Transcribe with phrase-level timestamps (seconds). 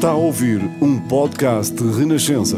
[0.00, 2.56] Está a ouvir um podcast Renascença.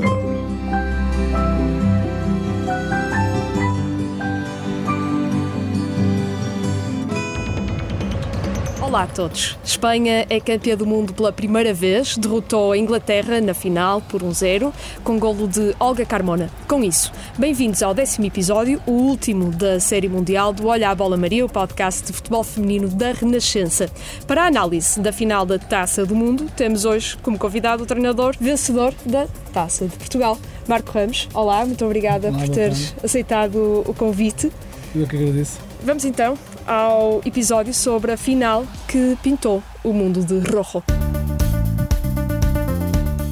[8.92, 9.56] Olá a todos.
[9.64, 14.70] Espanha é campeã do mundo pela primeira vez, derrotou a Inglaterra na final por 1-0,
[15.02, 16.50] com golo de Olga Carmona.
[16.68, 21.16] Com isso, bem-vindos ao décimo episódio, o último da série mundial do Olha a Bola
[21.16, 23.88] Maria, o podcast de futebol feminino da Renascença.
[24.26, 28.36] Para a análise da final da Taça do Mundo, temos hoje como convidado o treinador
[28.38, 31.30] vencedor da Taça de Portugal, Marco Ramos.
[31.32, 34.52] Olá, muito obrigada Olá, por teres aceitado o convite.
[34.94, 35.58] Eu que agradeço.
[35.82, 40.82] Vamos então ao episódio sobre a final que pintou o mundo de rojo.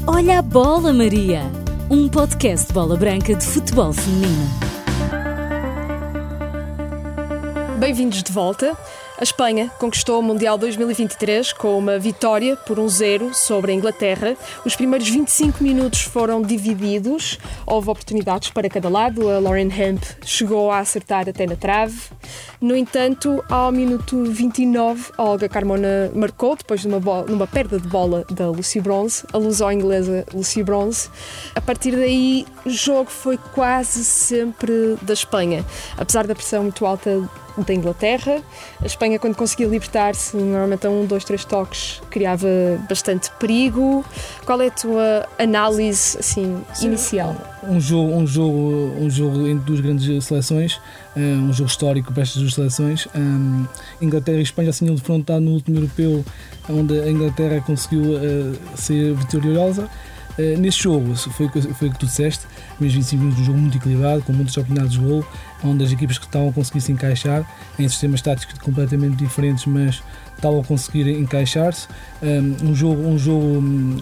[0.07, 1.43] Olha a bola, Maria!
[1.89, 4.49] Um podcast de bola branca de futebol feminino.
[7.79, 8.77] Bem-vindos de volta.
[9.21, 14.35] A Espanha conquistou o Mundial 2023 com uma vitória por 1-0 sobre a Inglaterra.
[14.65, 19.29] Os primeiros 25 minutos foram divididos, houve oportunidades para cada lado.
[19.29, 22.01] A Lauren Hemp chegou a acertar até na trave.
[22.63, 28.25] No entanto, ao minuto 29, a Olga Carmona marcou, depois de uma, perda de bola
[28.31, 31.11] da Lucy Bronze, a luso-inglesa Lucy Bronze.
[31.55, 35.63] A partir daí, o jogo foi quase sempre da Espanha.
[35.99, 38.43] Apesar da pressão muito alta da Inglaterra.
[38.81, 42.49] A Espanha, quando conseguia libertar-se, normalmente a um, dois, três toques, criava
[42.89, 44.05] bastante perigo.
[44.45, 47.37] Qual é a tua análise assim, inicial?
[47.63, 50.81] Um jogo, um jogo, um jogo entre duas grandes seleções,
[51.17, 53.07] eh, um jogo histórico para estas duas seleções.
[53.15, 53.67] Um,
[54.01, 56.25] Inglaterra e Espanha assim defrontado no último europeu,
[56.69, 59.89] onde a Inglaterra conseguiu eh, ser vitoriosa.
[60.39, 62.47] Uh, neste jogo, foi, foi o que tu disseste,
[62.81, 65.27] mesmo 25 minutos, um jogo muito equilibrado, com muitas oportunidades de gol,
[65.65, 67.45] onde as equipas que estavam a conseguir se encaixar
[67.79, 70.03] em sistemas táticos completamente diferentes, mas
[70.41, 71.87] estavam a conseguir encaixar-se.
[72.23, 73.97] Um, um jogo, um jogo hum,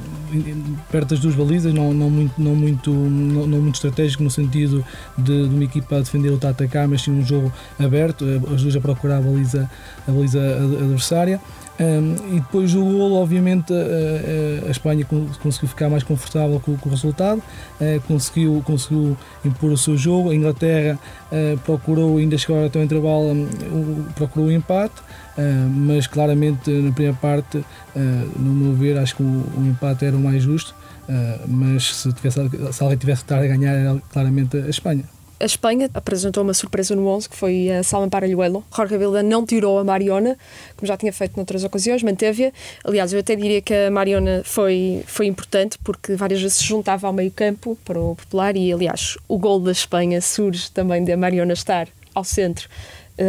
[0.91, 4.85] perto das duas balizas, não, não, muito, não, muito, não, não muito estratégico no sentido
[5.17, 8.55] de, de uma equipa a defender ou a atacar, mas sim um jogo aberto, eh,
[8.55, 9.71] as duas a procurar a baliza,
[10.07, 11.41] a baliza ad- adversária.
[11.81, 16.59] Um, e depois do golo, obviamente, a, a- a Espanha con- conseguiu ficar mais confortável
[16.59, 17.41] com, com o resultado,
[17.81, 20.31] eh, conseguiu, conseguiu impor o seu jogo.
[20.31, 20.99] A Inglaterra
[21.31, 25.28] eh, procurou, ainda chegou até o intervalo, hum, o- procurou o empate, eh,
[25.71, 27.59] mas claramente na primeira parte,
[27.95, 28.01] eh,
[28.37, 30.75] no meu ver, acho que o, empate era o mais justo.
[31.09, 32.41] eh, mas se, tivesse,
[32.73, 35.05] se alguém tivesse que estar a ganhar, era claramente a Espanha.
[35.41, 38.65] A Espanha apresentou uma surpresa no 11, que foi a Salma Paralhuelo.
[38.75, 40.37] Jorge Vilda não tirou a Mariona,
[40.77, 42.51] como já tinha feito noutras ocasiões, manteve-a.
[42.83, 47.07] Aliás, eu até diria que a Mariona foi, foi importante, porque várias vezes se juntava
[47.07, 51.17] ao meio campo para o popular e, aliás, o gol da Espanha surge também da
[51.17, 52.69] Mariona estar ao centro,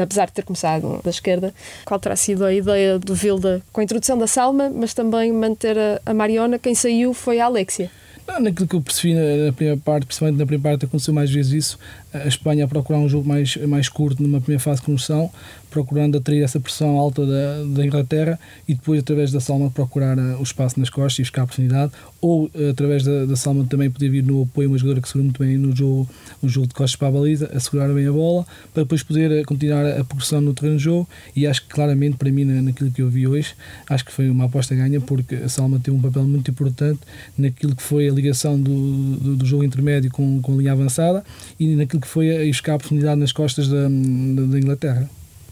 [0.01, 1.53] apesar de ter começado da esquerda.
[1.85, 5.77] Qual terá sido a ideia do Vilda com a introdução da Salma, mas também manter
[6.05, 6.59] a, Mariona?
[6.59, 7.89] Quem saiu foi a Alexia.
[8.39, 11.51] Naquilo que eu percebi na, na primeira parte, principalmente na primeira parte, aconteceu mais vezes
[11.51, 11.79] isso.
[12.13, 15.31] A Espanha a procurar um jogo mais, mais curto numa primeira fase de construção,
[15.69, 20.35] procurando atrair essa pressão alta da, da Inglaterra e depois, através da Salma, procurar eh,
[20.39, 21.91] o espaço nas costas e buscar a oportunidade.
[22.21, 25.23] Ou, eh, através da, da Salma, também poder vir no apoio, uma jogadora que segura
[25.23, 26.09] muito bem no jogo,
[26.41, 29.31] no jogo de costas para a baliza, a segurar bem a bola, para depois poder
[29.31, 31.07] eh, continuar a progressão no terreno de jogo.
[31.35, 33.53] E acho que, claramente, para mim, na- naquilo que eu vi hoje,
[33.89, 36.99] acho que foi uma aposta ganha, porque a Salma teve um papel muito importante
[37.37, 41.23] naquilo que foi a ligação do, do, do jogo intermédio com, com a linha avançada
[41.59, 45.09] e naquilo que foi a ir buscar a oportunidade nas costas da, da, da Inglaterra.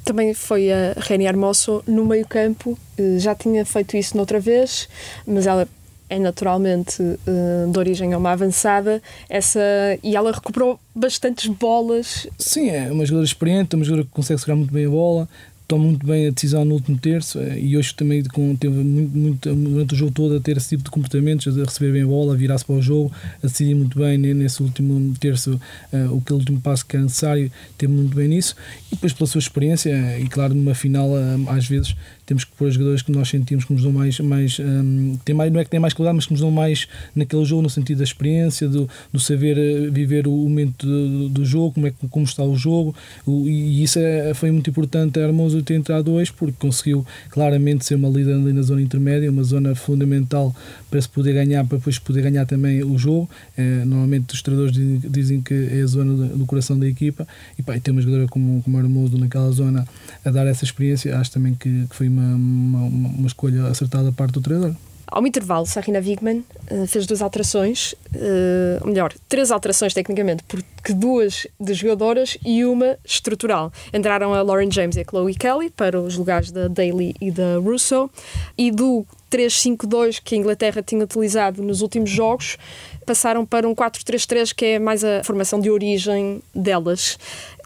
[0.08, 4.90] Também foi a Reni Hermoso no meio campo, Eh, já tinha feito isso noutra vez,
[5.26, 5.68] mas ela
[6.10, 9.60] é naturalmente eh, de origem a uma avançada essa,
[10.02, 12.26] e ela recuperou bastantes bolas.
[12.40, 15.30] Sim, é uma jogadora experiente, uma jogadora que consegue segurar muito bem a bola,
[15.68, 19.18] toma muito bem a decisão no último terço eh, e hoje também com, teve muito,
[19.18, 22.08] muito, durante o jogo todo a ter esse tipo de comportamentos, a receber bem a
[22.08, 23.12] bola, a virar-se para o jogo,
[23.44, 25.60] a decidir muito bem ne- nesse último terço
[25.92, 28.56] eh, o que último passo que é necessário, teve muito bem nisso.
[28.92, 31.96] E depois pela sua experiência eh, e claro numa final eh, às vezes
[32.28, 35.52] temos que pôr jogadores que nós sentimos que nos dão mais, mais, hum, tem mais
[35.52, 37.98] não é que têm mais qualidade, mas que nos dão mais naquele jogo no sentido
[37.98, 42.26] da experiência, do, do saber eh, viver o momento do, do jogo, como, é, como
[42.26, 42.94] está o jogo,
[43.26, 47.86] o- e isso é, foi muito importante a Hermoso ter entrado hoje, porque conseguiu claramente
[47.86, 50.54] ser uma líder ali na zona intermédia, uma zona fundamental
[50.92, 53.30] para se poder ganhar, para depois poder ganhar também o jogo.
[53.58, 54.76] Eh, normalmente os treinadores
[55.10, 57.26] dizem, que é a zona do, coração da equipa,
[57.58, 59.88] e, pá, e ter uma jogadora como, como Hermoso naquela zona
[60.26, 64.12] a dar essa experiência, acho também que, que foi uma, uma, uma escolha acertada da
[64.12, 64.76] parte do treinador.
[65.10, 70.94] Ao intervalo, Sarina Wigman uh, fez duas alterações, uh, ou melhor, três alterações tecnicamente, porque
[70.94, 73.72] duas de jogadoras e uma estrutural.
[73.94, 77.58] Entraram a Lauren James e a Chloe Kelly para os lugares da Daly e da
[77.58, 78.10] Russo,
[78.58, 82.58] e do 3-5-2 que a Inglaterra tinha utilizado nos últimos jogos,
[83.06, 87.18] passaram para um 4-3-3, que é mais a formação de origem delas.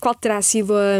[0.02, 0.98] Qual terá sido a,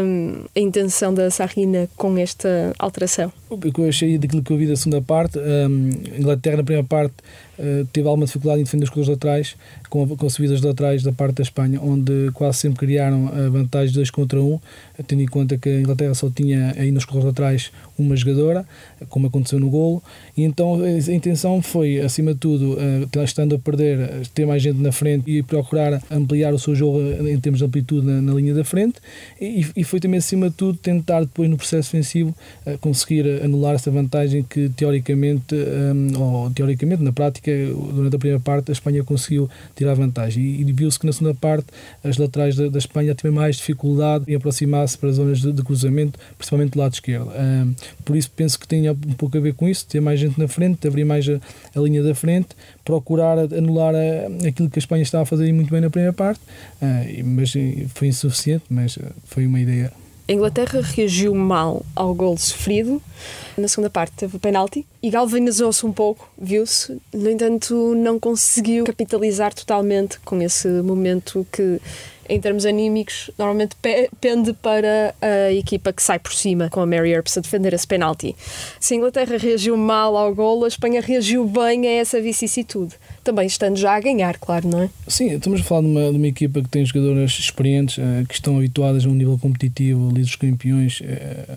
[0.54, 3.32] a intenção da Sarrina com esta alteração?
[3.50, 6.86] O que eu achei daquilo que eu vi da segunda parte, a Inglaterra na primeira
[6.86, 7.14] parte
[7.58, 9.56] eh, teve alguma dificuldade em defender os corredores laterais,
[9.92, 13.96] com, com subidas laterais da parte da Espanha, onde quase sempre criaram a vantagem de
[13.96, 14.58] 2 contra 1, um,
[15.06, 18.64] tendo em conta que a Inglaterra só tinha aí nos corredores laterais uma jogadora,
[19.10, 20.02] como aconteceu no golo,
[20.34, 24.80] e então a intenção foi, acima de tudo, uh, estando a perder, ter mais gente
[24.80, 26.98] na frente e procurar ampliar o seu jogo
[27.28, 28.94] em termos de amplitude na, na linha da frente,
[29.38, 32.34] e, e, foi também, acima de tudo, tentar depois no processo ofensivo
[32.80, 37.52] conseguir anular essa vantagem que teoricamente, um, ou teoricamente, na prática,
[37.92, 39.50] durante a primeira parte a Espanha conseguiu
[39.82, 41.66] tirar vantagem e, e viu-se que na segunda parte
[42.02, 45.62] as laterais da, da Espanha tiveram mais dificuldade em aproximar-se para as zonas de, de,
[45.62, 47.30] cruzamento, principalmente do lado esquerdo.
[47.30, 47.74] Um,
[48.04, 50.48] por isso penso que tinha um pouco a ver com isso, ter mais gente na
[50.48, 51.40] frente, abrir mais a,
[51.74, 52.48] a linha da frente,
[52.84, 56.40] procurar anular a, aquilo que a Espanha estava a fazer muito bem na primeira parte,
[56.40, 57.52] uh, mas
[57.94, 59.92] foi insuficiente, mas foi uma ideia
[60.32, 63.02] a Inglaterra reagiu mal ao gol sofrido.
[63.56, 66.98] Na segunda parte teve o penalti e galvanizou-se um pouco, viu-se.
[67.12, 71.78] No entanto, não conseguiu capitalizar totalmente com esse momento que
[72.32, 73.76] em termos anímicos, normalmente
[74.18, 77.86] pende para a equipa que sai por cima, com a Mary Earps a defender esse
[77.86, 78.34] penalti.
[78.80, 82.94] Se a Inglaterra reagiu mal ao gol, a Espanha reagiu bem a essa vicissitude.
[83.22, 84.90] Também estando já a ganhar, claro, não é?
[85.06, 88.34] Sim, estamos a falar de uma, de uma equipa que tem jogadoras experientes, uh, que
[88.34, 91.04] estão habituadas a um nível competitivo, líderes campeões, uh,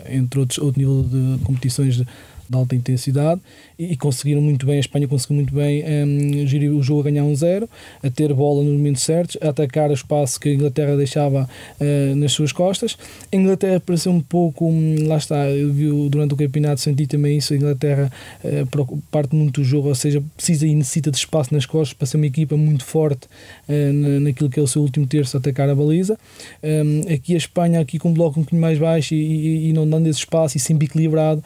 [0.10, 3.40] entre outros, outro nível de competições de, de alta intensidade
[3.78, 7.24] e, conseguiram muito bem, a Espanha conseguiu muito bem um, gerir o jogo a ganhar
[7.24, 7.70] um zero,
[8.04, 11.50] a ter bola nos momentos certos, a atacar o espaço que a Inglaterra deixava
[11.80, 12.98] uh, nas suas costas.
[13.32, 17.38] A Inglaterra pareceu um pouco, um, lá está, eu vi durante o campeonato, senti também
[17.38, 18.12] isso, a Inglaterra
[18.44, 22.08] uh, parte muito do jogo, ou seja, precisa e necessita de espaço nas costas para
[22.08, 23.28] ser uma equipa muito forte
[23.68, 26.18] uh, naquilo que é o seu último terço, atacar a baliza.
[26.64, 29.74] Um, aqui a Espanha, aqui com um bloco um bocadinho mais baixo e, e, e
[29.74, 31.44] não dando esse espaço e sempre equilibrado,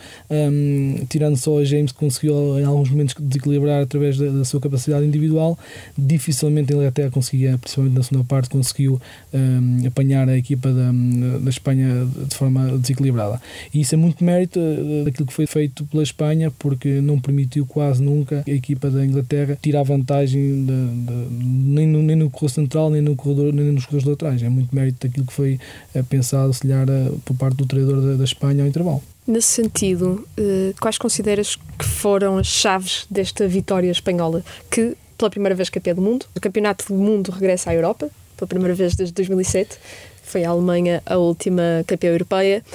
[1.09, 5.57] tirando só a James que em alguns momentos desequilibrar através da, da, sua capacidade individual.
[5.97, 9.01] Dificilmente a Inglaterra conseguia, principalmente na segunda parte, conseguiu
[9.33, 10.91] um, apanhar a equipa da,
[11.39, 13.41] da Espanha de forma desequilibrada.
[13.73, 17.65] E isso é muito mérito eh, daquilo que foi feito pela Espanha, porque não permitiu
[17.65, 22.49] quase nunca a equipa da Inglaterra tirar vantagem de, de, nem, no, nem no corredor
[22.49, 24.43] central, nem no corredor, nem nos corredores laterais.
[24.43, 25.59] É muito mérito daquilo que foi
[25.93, 29.01] eh, pensado, se calhar, eh, por parte do treinador da, da Espanha ao intervalo.
[29.29, 35.53] Nesse sentido, eh, quais consideras que foram as chaves desta vitória espanhola, que pela primeira
[35.53, 39.13] vez campeã do mundo, o campeonato do mundo regressa à Europa, pela primeira vez desde
[39.13, 39.77] 2007,
[40.23, 42.65] foi a Alemanha a última campeã europeia,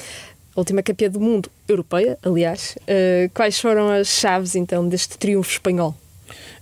[0.55, 2.77] a última campeã do mundo europeia, aliás.
[2.87, 5.93] Eh, quais foram as chaves então deste triunfo espanhol?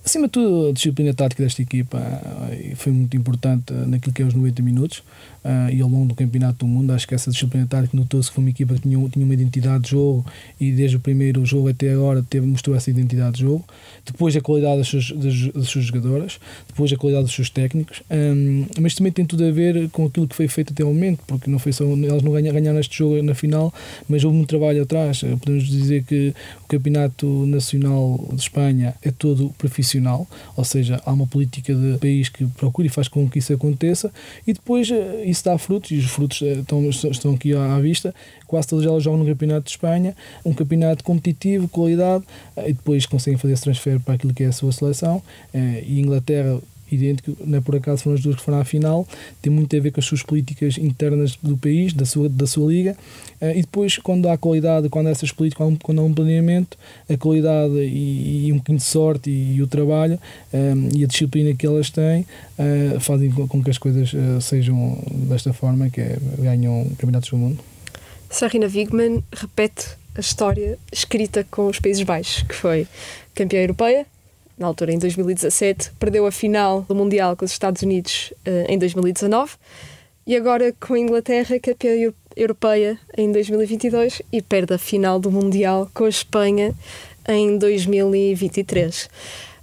[0.04, 2.00] Acima de tudo, a disciplina tática desta equipa
[2.51, 5.04] eh, foi muito importante naquilo que é os 90 minutos
[5.44, 6.92] uh, e ao longo do Campeonato do Mundo.
[6.92, 9.84] Acho que essa disciplina tática notou-se que foi uma equipa que tinha, tinha uma identidade
[9.84, 10.25] de jogo
[10.60, 13.63] e desde o primeiro jogo até agora teve, mostrou essa identidade de jogo.
[14.06, 18.01] Depois a qualidade das suas, das, das suas jogadoras, depois a qualidade dos seus técnicos,
[18.10, 21.19] um, mas também tem tudo a ver com aquilo que foi feito até o momento,
[21.28, 23.74] porque não foi só elas não ganharam, ganharam este jogo na final,
[24.07, 25.22] mas houve muito trabalho atrás.
[25.39, 31.27] Podemos dizer que o Campeonato Nacional de Espanha é todo profissional, ou seja, há uma
[31.27, 34.12] política de país que procura e faz com que isso aconteça,
[34.46, 38.13] e depois eh, isso dá frutos e os frutos eh, estão, estão aqui à, vista.
[38.48, 42.24] Quase todas elas jogam no Campeonato de Espanha, um campeonato competitivo, qualidade,
[42.56, 45.22] eh, e depois conseguem fazer esse transfer para aquilo que é a sua seleção.
[45.54, 46.60] Eh, e Inglaterra
[46.94, 49.08] idêntico, não é por acaso foram as duas que foram à final,
[49.42, 52.72] tem muito a ver com as suas políticas internas do país, da sua, da sua
[52.72, 52.96] liga,
[53.42, 56.78] e depois quando há qualidade, quando há essas políticas, quando há um planeamento,
[57.10, 60.18] a qualidade e, e um bocadinho de sorte e, e o trabalho
[60.54, 64.98] um, e a disciplina que elas têm uh, fazem com que as coisas sejam
[65.28, 67.60] desta forma, que é, ganham campeonatos do mundo.
[68.30, 72.88] Sarina Wigman repete a história escrita com os Países Baixos, que foi
[73.34, 74.06] campeã europeia,
[74.57, 78.77] na altura em 2017, perdeu a final do Mundial com os Estados Unidos uh, em
[78.77, 79.53] 2019
[80.25, 85.89] e agora com a Inglaterra, campeã europeia em 2022 e perde a final do Mundial
[85.93, 86.74] com a Espanha
[87.27, 89.10] em 2023.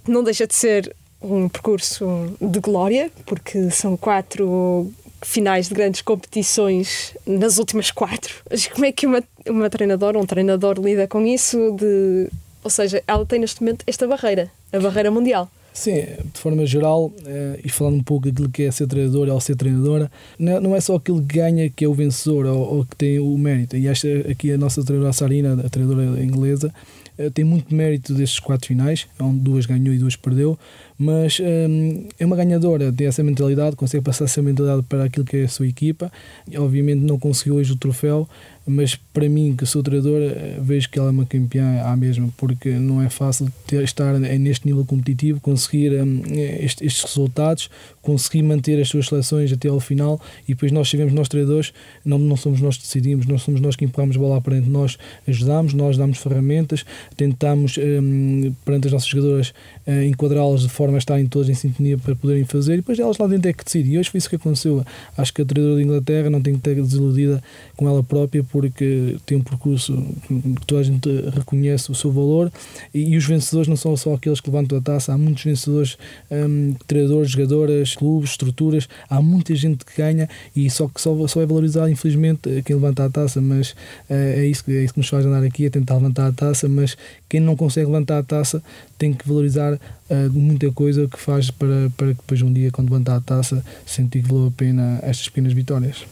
[0.07, 7.15] Não deixa de ser um percurso de glória, porque são quatro finais de grandes competições
[7.25, 8.35] nas últimas quatro.
[8.73, 12.27] Como é que uma, uma treinadora, um treinador lida com isso de
[12.63, 15.49] Ou seja, ela tem neste momento esta barreira, a barreira mundial.
[15.73, 19.39] Sim, de forma geral, eh, e falando um pouco daquilo que é ser treinador ou
[19.39, 23.19] ser treinadora, não é só aquele que ganha que é o vencedor ou, que tem
[23.19, 23.77] o mérito.
[23.77, 26.73] E esta, aqui a nossa treinadora Sarina, a treinadora inglesa,
[27.17, 30.59] eh, tem muito mérito destes quatro finais, onde duas ganhou e duas perdeu,
[30.97, 35.37] mas hum, é uma ganhadora, tem essa mentalidade, consegue passar essa mentalidade para aquilo que
[35.37, 36.11] é a sua equipa.
[36.49, 38.27] E, obviamente não conseguiu hoje o troféu,
[38.65, 42.29] mas para mim, que sou treinador, eh, vejo que ela é uma campeã à mesma,
[42.37, 46.21] porque não é fácil ter, estar neste nível competitivo, conseguir um,
[46.59, 47.69] estes, estes, resultados,
[48.01, 51.73] conseguir manter as suas seleções até ao final e depois nós chegamos, nós treinadores,
[52.05, 54.69] não, não somos nós que decidimos, nós somos nós que empurramos a bola à frente,
[54.69, 56.85] nós ajudamos, nós damos ferramentas,
[57.17, 59.53] tentamos um, perante as nossas jogadoras
[59.87, 63.17] uh, enquadrá-las de forma a estarem todas em sintonia para poderem fazer e depois elas
[63.17, 63.93] lá dentro é que decidem.
[63.93, 64.85] E hoje foi isso que aconteceu.
[65.17, 67.41] Acho que a treinadora de Inglaterra não tem que ter desiludida
[67.75, 69.95] com ela própria porque tem um percurso
[70.27, 72.51] que toda a gente reconhece o seu valor.
[72.93, 75.97] E, e os vencedores não são só aqueles que levantam a taça, há muitos vencedores,
[76.29, 81.41] um, treinadores, jogadoras, clubes, estruturas, há muita gente que ganha e só que só, só
[81.41, 85.09] é valorizado, infelizmente, quem levanta a taça, mas uh, é, isso, é isso que nos
[85.09, 86.97] faz andar aqui, é tentar levantar a taça, mas
[87.29, 88.61] quem não consegue levantar a taça
[88.97, 92.91] tem que valorizar uh, muita coisa que faz para, para que depois um dia, quando
[92.91, 96.05] levantar a taça, sentir que valeu a pena estas pequenas vitórias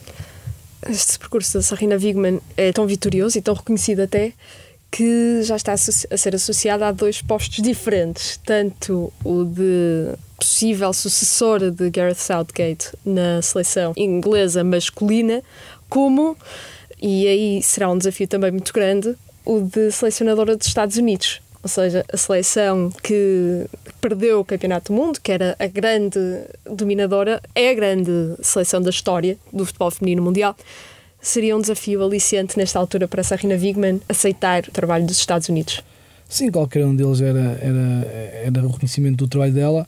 [0.87, 4.33] este percurso da Sarina Wigman é tão vitorioso e tão reconhecido até
[4.91, 5.77] que já está a
[6.17, 13.41] ser associado a dois postos diferentes, tanto o de possível sucessora de Gareth Southgate na
[13.41, 15.43] seleção inglesa masculina,
[15.87, 16.35] como,
[16.99, 21.69] e aí será um desafio também muito grande, o de selecionadora dos Estados Unidos ou
[21.69, 23.65] seja, a seleção que
[23.99, 26.19] perdeu o Campeonato do Mundo, que era a grande
[26.65, 28.11] dominadora, é a grande
[28.41, 30.55] seleção da história do futebol feminino mundial.
[31.21, 35.83] Seria um desafio aliciante nesta altura para Sarina Wigman aceitar o trabalho dos Estados Unidos?
[36.29, 38.07] Sim, qualquer um deles era, era,
[38.45, 39.87] era o reconhecimento do trabalho dela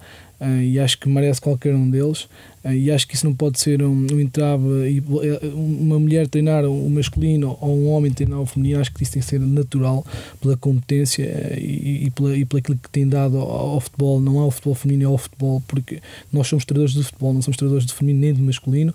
[0.63, 2.27] e acho que merece qualquer um deles.
[2.63, 4.63] Uh, e acho que isso não pode ser um, um entrave.
[4.87, 9.13] Eh, uma mulher treinar o masculino ou um homem treinar o feminino, acho que isso
[9.13, 10.05] tem que ser natural
[10.39, 14.19] pela competência uh, e, e, pela, e pelo aquilo que tem dado ao, ao, futebol.
[14.19, 17.41] Não é o futebol feminino, é o futebol, porque nós somos treinadores de futebol, não
[17.41, 18.93] somos treinadores de feminino nem de masculino.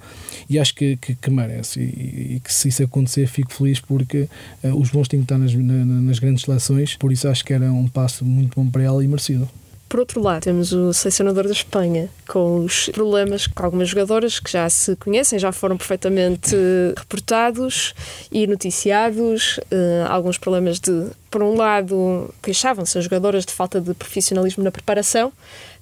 [0.48, 1.80] E acho que, que, que merece.
[1.80, 4.28] E, e, que se isso acontecer, fico feliz porque
[4.62, 6.96] os bons têm que estar nas, na, nas grandes seleções.
[6.96, 9.48] Por isso acho que era um passo muito bom para ela e merecido.
[9.88, 14.50] Por outro lado, temos o selecionador da Espanha, com os problemas com algumas jogadoras que
[14.50, 16.56] já se conhecem, já foram perfeitamente
[16.96, 17.94] reportados
[18.32, 19.58] e noticiados.
[19.70, 24.72] Uh, alguns problemas de, por um lado, queixavam-se as jogadoras de falta de profissionalismo na
[24.72, 25.32] preparação,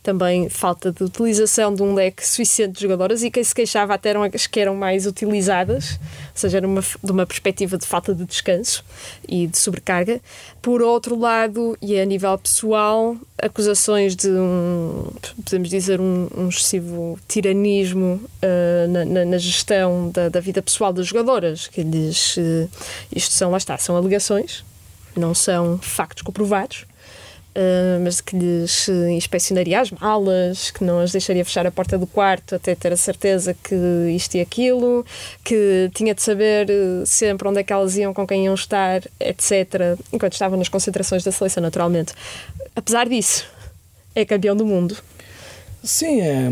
[0.05, 4.11] também falta de utilização de um leque suficiente de jogadoras e quem se queixava até
[4.11, 5.99] eram as que eram mais utilizadas, ou
[6.35, 8.85] seja, era uma, de uma perspectiva de falta de descanso
[9.27, 10.21] e de sobrecarga.
[10.61, 15.11] Por outro lado, e a nível pessoal, acusações de um,
[15.43, 20.93] podemos dizer, um, um excessivo tiranismo uh, na, na, na, gestão da, da, vida pessoal
[20.93, 22.69] das jogadoras, que lhes, uh,
[23.11, 24.63] isto são, lá está, são alegações,
[25.17, 26.85] não são factos comprovados
[27.57, 32.05] Uh, mas que lhes inspecionaria as malas, que não as deixaria fechar a porta do
[32.05, 33.77] quarto até ter a certeza que
[34.13, 35.07] isto e aquilo,
[35.45, 39.03] que tinha de saber uh, sempre onde é que elas iam, com quem iam estar,
[39.21, 42.13] etc., enquanto estavam nas concentrações da seleção, naturalmente.
[42.75, 43.47] Apesar disso,
[44.17, 44.97] é campeão do mundo.
[45.85, 46.49] Sim, é,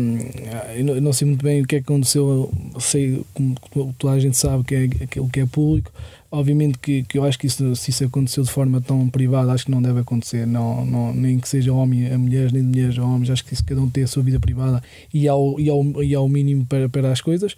[0.77, 4.37] eu não sei muito bem o que é que aconteceu, sei, como toda a gente
[4.37, 5.91] sabe, que é aquilo que é público,
[6.35, 9.65] Obviamente que, que eu acho que isso, se isso aconteceu de forma tão privada, acho
[9.65, 12.97] que não deve acontecer, não, não, nem que seja homem a mulheres, nem de mulheres
[12.97, 14.81] a homens, acho que isso cada um tem a sua vida privada
[15.13, 17.55] e ao, e ao, e ao mínimo para, para as coisas.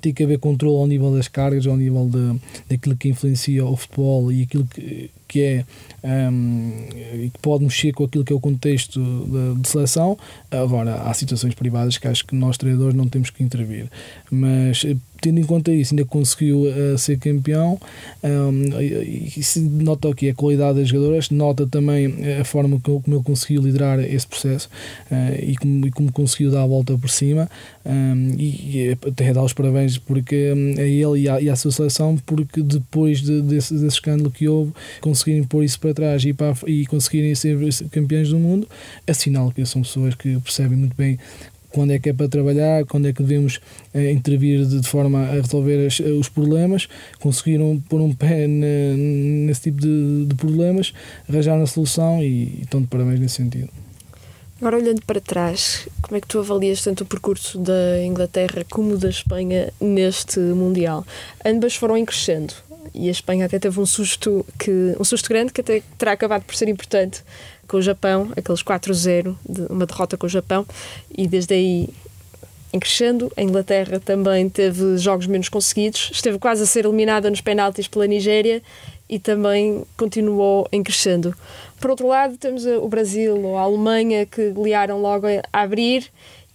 [0.00, 3.76] Tem que haver controle ao nível das cargas, ao nível de, daquilo que influencia o
[3.76, 5.64] futebol e aquilo que, que é
[6.02, 6.72] um,
[7.32, 10.18] que pode mexer com aquilo que é o contexto de, de, seleção.
[10.50, 13.88] Agora, há situações privadas que acho que nós treinadores não temos que intervir,
[14.28, 14.84] mas
[15.20, 17.78] tendo em conta isso, ainda conseguiu uh, ser campeão.
[18.24, 23.02] Um, e, e se nota aqui a qualidade das jogadoras, nota também a forma como,
[23.06, 24.68] ele conseguiu liderar esse processo
[25.10, 27.48] uh, e, como, e, como, conseguiu dar a volta por cima.
[27.84, 31.56] Um, e, e até dar os parabéns porque um, a ele e à, e à
[31.56, 34.72] sua seleção, porque depois de, desse, desse escândalo que houve,
[35.20, 37.58] conseguirem pôr isso para trás e, para, e conseguirem ser
[37.90, 38.66] campeões do mundo,
[39.06, 41.18] é sinal que são pessoas que percebem muito bem
[41.70, 43.60] quando é que é para trabalhar, quando é que devemos
[43.94, 46.88] eh, intervir de, de, forma a resolver as, os problemas,
[47.20, 48.66] conseguiram pôr um pé na,
[49.46, 50.92] nesse tipo de, de, problemas,
[51.28, 53.68] arranjar a solução e, e estão de parabéns nesse sentido.
[54.60, 58.98] Agora, olhando para trás, como é que tu avalias tanto o percurso da Inglaterra como
[58.98, 61.06] da Espanha neste Mundial?
[61.46, 62.52] Ambas foram em crescendo.
[62.94, 66.42] E a Espanha até teve um susto que um susto grande que até terá acabado
[66.44, 67.22] por ser importante
[67.68, 70.66] com o Japão, aqueles 4-0, de uma derrota com o Japão,
[71.16, 71.88] e desde aí
[72.72, 73.32] em crescendo.
[73.36, 78.06] A Inglaterra também teve jogos menos conseguidos, esteve quase a ser eliminada nos penaltis pela
[78.06, 78.62] Nigéria
[79.08, 81.34] e também continuou em crescendo.
[81.80, 86.10] Por outro lado, temos o Brasil ou a Alemanha que golearam logo a abrir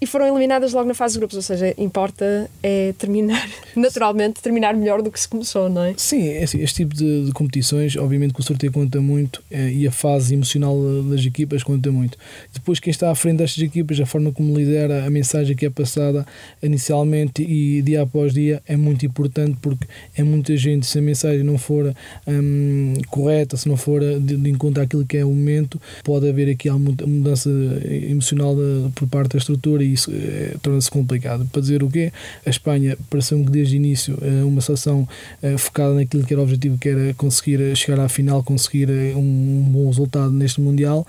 [0.06, 4.76] e foram eliminadas logo na fase de grupos, ou seja, importa é terminar, naturalmente, terminar
[4.76, 5.96] melhor do que se começou, não é?
[5.98, 9.72] Sim, é assim, este tipo de, de, competições, obviamente que o sorteio conta muito é,
[9.72, 10.78] e a fase emocional
[11.10, 12.18] das equipas conta muito.
[12.54, 15.70] Depois, quem está à frente destas equipas, a forma como lidera a mensagem que é
[15.72, 16.24] passada
[16.62, 21.44] inicialmente e dia após dia é muito importante porque é muita gente, se a mensagem
[21.44, 21.96] não for
[22.28, 26.48] hum, correta, se não for de, de encontro àquilo que é o momento, pode haver
[26.52, 27.50] aqui alguma mudança
[27.90, 31.48] emocional de, por parte da estrutura e isso é, torna-se complicado.
[31.52, 32.12] Para dizer o quê?
[32.46, 35.08] A Espanha pareceu-me que desde o início é uma seleção
[35.42, 39.20] é, focada naquilo que era o objetivo, que era conseguir chegar à final, conseguir um,
[39.20, 41.06] um bom resultado neste Mundial,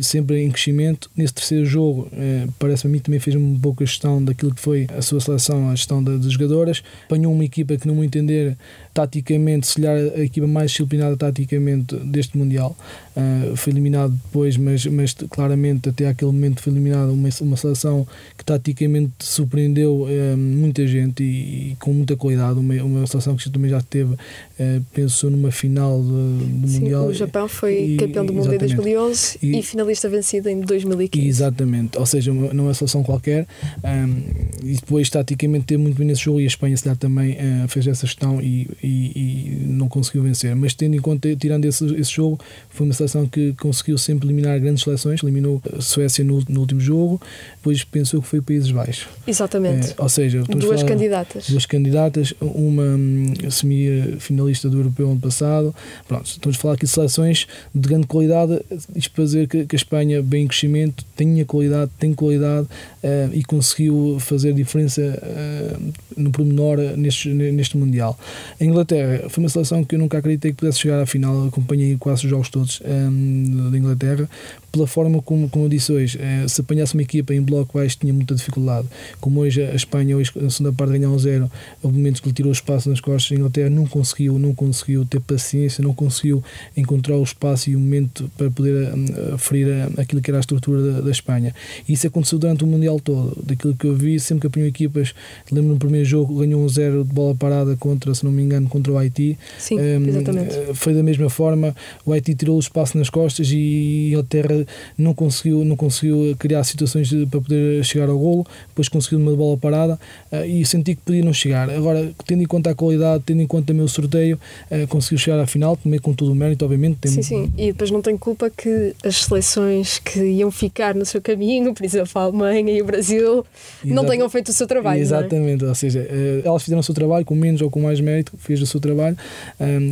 [0.00, 1.10] sempre em crescimento.
[1.16, 2.10] Nesse terceiro jogo,
[2.58, 5.74] parece-me a mim também fez uma boa gestão daquilo que foi a sua seleção, a
[5.74, 6.82] gestão das jogadoras.
[7.06, 8.56] Apanhou uma equipa que, no meu entender,
[8.94, 12.76] taticamente, se calhar a equipa mais disciplinada taticamente deste Mundial.
[13.16, 18.06] Uh, foi eliminado depois, mas, mas claramente até aquele momento foi eliminada uma, uma seleção
[18.36, 22.58] que taticamente surpreendeu uh, muita gente e, e, com muita qualidade.
[22.58, 27.06] Uma, uma seleção que também já teve, uh, pensou numa final de, do Sim, Mundial.
[27.06, 31.26] O Japão foi e, campeão do mundo em 2011 e, e, finalista vencido em 2015.
[31.26, 33.46] Exatamente, ou seja, não é uma seleção qualquer.
[33.84, 34.22] Um,
[34.62, 37.36] e depois, taticamente, teve muito bem nesse jogo e a Espanha, se calhar, também
[37.68, 40.54] fez essa gestão e e, e, não conseguiu vencer.
[40.54, 42.38] Mas tendo em conta, tirando esse, esse jogo,
[42.68, 46.80] foi uma seleção que conseguiu sempre eliminar grandes seleções, eliminou a Suécia no, no último
[46.80, 47.20] jogo,
[47.56, 49.08] depois pensou que foi Países Baixos.
[49.26, 49.92] Exatamente.
[49.92, 51.48] É, ou seja, duas candidatas.
[51.48, 55.74] Duas candidatas, uma hum, semi-finalista do Europeu ano passado.
[56.06, 58.60] Pronto, estamos a falar aqui de seleções de grande qualidade,
[58.94, 63.30] isto para dizer que, que a Espanha, bem em crescimento, tinha qualidade, tem qualidade uh,
[63.32, 68.18] e conseguiu fazer diferença uh, no pormenor neste, neste Mundial.
[68.60, 71.46] Em Inglaterra foi uma seleção que eu nunca acreditei que pudesse chegar à final.
[71.46, 74.28] Acompanhei quase os jogos todos um, da Inglaterra,
[74.74, 77.96] pela forma como, como eu disse hoje, eh, se apanhasse uma equipa em bloco baixo
[77.96, 78.88] tinha muita dificuldade.
[79.20, 81.48] Como hoje a Espanha, hoje, na segunda parte, ganhar um zero,
[81.80, 83.30] houve momentos que lhe tirou o espaço nas costas.
[83.30, 86.42] A Inglaterra não conseguiu, não conseguiu ter paciência, não conseguiu
[86.76, 90.82] encontrar o espaço e o momento para poder um, ferir aquilo que era a estrutura
[90.82, 91.54] da, da, Espanha.
[91.88, 93.40] E isso aconteceu durante o Mundial todo.
[93.44, 95.14] Daquilo que eu vi, sempre que apanhou equipas,
[95.52, 98.68] lembro no primeiro jogo, ganhou um zero de bola parada contra, se não me engano,
[98.68, 99.38] contra o Haiti.
[99.56, 100.56] Sim, um, exatamente.
[100.56, 104.63] Eh, foi da mesma forma, o Haiti tirou o espaço nas costas e a Inglaterra
[104.96, 109.56] não conseguiu, não conseguiu criar situações para poder chegar ao golo, depois conseguiu uma bola
[109.56, 109.98] parada
[110.32, 111.70] uh, e senti que podia não chegar.
[111.70, 114.38] Agora, tendo em conta a qualidade, tendo em conta o meu sorteio,
[114.70, 116.98] uh, conseguiu chegar à final, também com todo o mérito, obviamente.
[117.00, 117.12] Tem...
[117.12, 121.20] Sim, sim, e depois não tem culpa que as seleções que iam ficar no seu
[121.20, 123.44] caminho, por exemplo, a Alemanha e o Brasil,
[123.84, 123.94] Exato.
[123.94, 124.98] não tenham feito o seu trabalho.
[124.98, 125.02] É?
[125.02, 125.68] Exatamente, é?
[125.68, 128.60] ou seja, uh, elas fizeram o seu trabalho com menos ou com mais mérito, fez
[128.60, 129.16] o seu trabalho,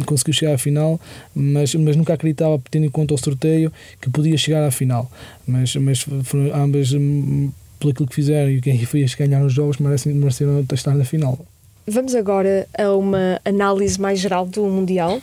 [0.06, 1.00] conseguiu chegar à final,
[1.34, 5.10] mas, mas nunca acreditava, tendo em conta o sorteio, que podia chegar à final.
[5.46, 6.06] Mas, mas
[6.54, 10.94] ambas, hum, aquilo que fizeram e quem foi a ganhar os jogos, merecem, mereceram estar
[10.94, 11.38] na final.
[11.86, 15.20] Vamos agora a uma análise mais geral do Mundial.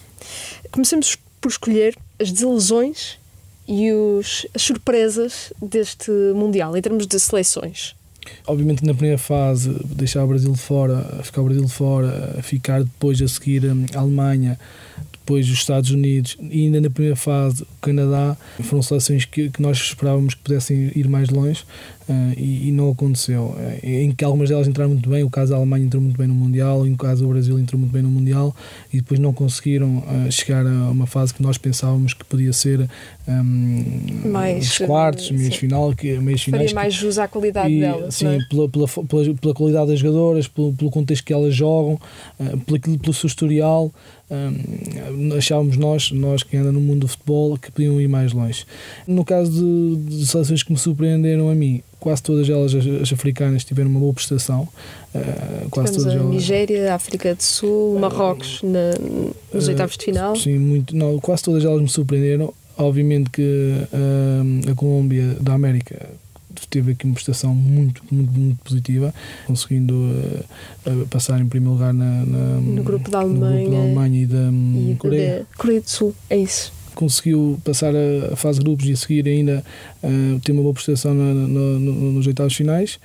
[0.72, 3.18] Começamos por escolher as desilusões
[3.68, 7.96] e os, as surpresas deste Mundial, em termos de seleções.
[8.46, 13.28] Obviamente na primeira fase deixar o Brasil fora, ficar o Brasil fora, ficar depois a
[13.28, 14.60] seguir hum, a Alemanha,
[15.30, 19.62] depois os Estados Unidos e ainda na primeira fase o Canadá foram seleções que, que
[19.62, 21.64] nós esperávamos que pudessem ir mais longe
[22.10, 23.56] uh, e, e, não aconteceu.
[23.56, 26.28] Uh, em que algumas delas entraram muito bem, o caso da Alemanha entrou muito bem
[26.28, 28.56] no Mundial, o caso do Brasil entrou muito bem no Mundial
[28.92, 32.90] e depois não conseguiram uh, chegar a uma fase que nós pensávamos que podia ser
[33.28, 33.84] um,
[34.26, 36.72] mais, os quartos, meios final, que meios finais.
[36.72, 38.16] Faria mais jus à qualidade e, delas.
[38.16, 38.38] Sim, é?
[38.50, 42.00] pela, pela, pela, pela, qualidade das jogadoras, pelo, pelo contexto que elas jogam,
[42.66, 43.92] pelo, pelo seu historial.
[44.32, 48.64] Um, achávamos nós, nós que andam no mundo do futebol, que podiam ir mais longe.
[49.08, 53.14] No caso de, de seleções que me surpreenderam a mim, quase todas elas, as, as
[53.14, 54.68] africanas, tiveram uma boa prestação.
[55.14, 56.30] Uh, quase todas a elas.
[56.30, 58.94] Nigéria, África do Sul, uh, Marrocos na,
[59.54, 60.36] nos uh, oitavos de final.
[60.36, 62.54] Sim, muito, não, quase todas elas me surpreenderam.
[62.78, 63.74] Obviamente que
[64.72, 66.08] a Colômbia da América
[66.70, 69.14] teve aqui uma prestação muito, muito, muito positiva,
[69.46, 74.24] conseguindo uh, passar em primeiro lugar na, na, no grupo da Alemanha, grupo da Alemanha
[74.24, 74.50] e da
[74.92, 75.48] e Coreia.
[75.58, 79.64] Coreia do Sul, é isso conseguiu passar a, fase de grupos e a seguir ainda
[80.04, 83.00] uh, uma boa prestação na, no, no, nos oitavos finais.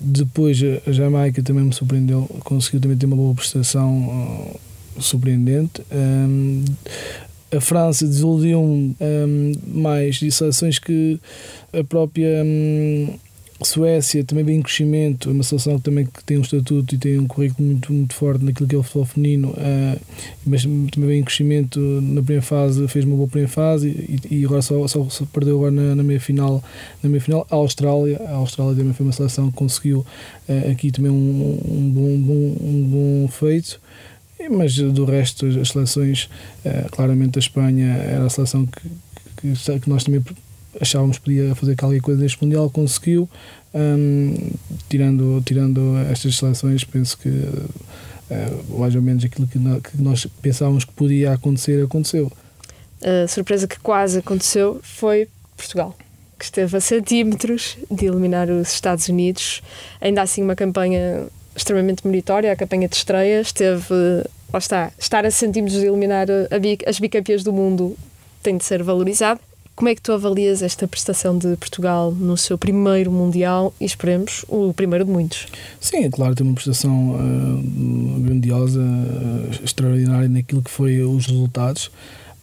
[0.00, 4.54] Depois a Jamaica também me surpreendeu, conseguiu também ter uma boa prestação
[4.96, 5.82] uh, surpreendente.
[5.90, 6.64] Um,
[7.52, 11.18] a França desiludiu-me um, mais de seleções que
[11.72, 13.18] a própria um,
[13.62, 16.98] Suécia também vem em crescimento, é uma seleção que também que tem um estatuto e
[16.98, 20.00] tem um currículo muito, muito forte naquilo que é o futebol feminino, uh,
[20.46, 24.44] mas também vem em crescimento na primeira fase, fez uma boa primeira fase e, e
[24.44, 26.62] agora só, só, só, perdeu agora na, na, meia final,
[27.02, 27.46] na meia final.
[27.50, 30.06] A Austrália, a Austrália também foi uma seleção que conseguiu
[30.48, 33.80] uh, aqui também um, um, bom, bom, um bom feito
[34.48, 36.30] mas do resto as seleções,
[36.64, 38.88] uh, claramente a Espanha era a seleção que,
[39.36, 40.22] que, que nós também
[40.80, 43.28] achávamos que podia fazer qualquer coisa neste Mundial, conseguiu.
[43.72, 44.34] Um,
[44.88, 50.84] tirando, tirando estas seleções, penso que uh, mais ou menos aquilo que, que nós pensávamos
[50.84, 52.32] que podia acontecer, aconteceu.
[53.02, 55.96] A surpresa que quase aconteceu foi Portugal,
[56.38, 59.62] que esteve a centímetros de eliminar os Estados Unidos.
[60.00, 63.40] Ainda assim, uma campanha extremamente meritória, a campanha de estreia.
[63.40, 63.94] Esteve,
[64.52, 67.96] lá está, estar a centímetros de eliminar a, as bicampeãs do mundo
[68.42, 69.40] tem de ser valorizado.
[69.80, 74.44] Como é que tu avalias esta prestação de Portugal no seu primeiro Mundial e esperemos
[74.46, 75.46] o primeiro de muitos?
[75.80, 81.90] Sim, é claro, tem uma prestação uh, grandiosa, uh, extraordinária naquilo que foi os resultados.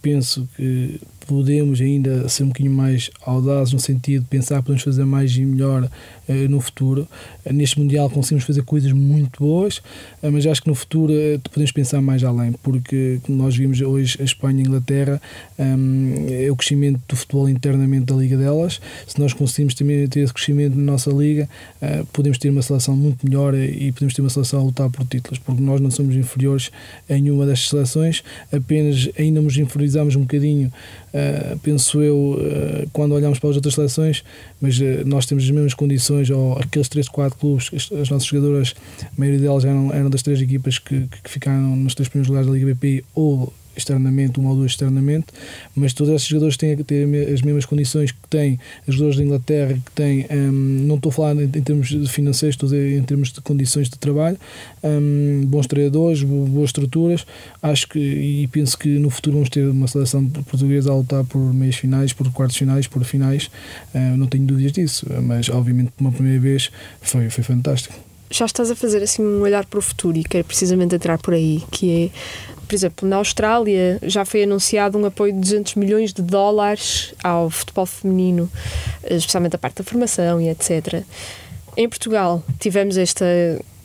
[0.02, 4.84] Penso que podemos ainda ser um bocadinho mais audazes no sentido de pensar que podemos
[4.84, 5.90] fazer mais e melhor
[6.28, 7.08] eh, no futuro.
[7.46, 9.82] Eh, neste Mundial conseguimos fazer coisas muito boas,
[10.22, 11.14] eh, mas acho que no futuro
[11.52, 15.22] podemos pensar mais além, porque nós vimos hoje a Espanha e a Inglaterra,
[15.58, 18.80] é o crescimento do futebol internamente da liga delas.
[19.08, 21.50] Se nós conseguimos também ter esse crescimento na nossa liga,
[22.14, 25.40] podemos ter uma seleção muito melhor e podemos ter uma seleção a lutar por títulos,
[25.40, 26.72] porque nós não somos inferiores
[27.10, 30.72] a nenhuma destas seleções, apenas ainda nos inferiorizamos um bocadinho
[31.18, 34.24] Uh, penso eu, uh, quando olhamos para as outras seleções,
[34.62, 38.28] mas uh, nós temos as mesmas condições, ou aqueles 3, 4 clubes, as, as nossas
[38.28, 42.28] jogadoras, a maioria delas eram, eram das três equipas que, que ficaram nos três primeiros
[42.28, 45.28] lugares da Liga BPI ou externamente, uma ou duas externamente,
[45.76, 49.74] mas todos esses jogadores têm ter as mesmas condições que têm os jogadores da Inglaterra,
[49.74, 53.32] que têm, um, não estou a falar em, termos financeiros, estou a dizer em termos
[53.32, 54.38] de condições de trabalho,
[54.84, 57.26] um, bons treinadores, boas estruturas,
[57.62, 61.54] acho que e penso que no futuro vamos ter uma seleção portuguesa a lutar por
[61.54, 63.50] meias finais, por quartos finais, por finais,
[63.94, 68.72] uh, não tenho dúvidas disso, mas obviamente uma primeira vez foi, foi fantástico já estás
[68.72, 72.06] a fazer assim um olhar para o futuro e quero precisamente entrar por aí, que
[72.06, 77.14] é por exemplo, na Austrália já foi anunciado um apoio de 200 milhões de dólares
[77.24, 78.52] ao futebol feminino,
[79.10, 81.02] especialmente a parte da formação e etc.
[81.78, 83.26] Em Portugal tivemos esta